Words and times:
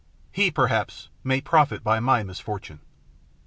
He, 0.31 0.49
perhaps, 0.49 1.09
may 1.23 1.41
profit 1.41 1.83
by 1.83 1.99
my 1.99 2.23
misfortune. 2.23 2.79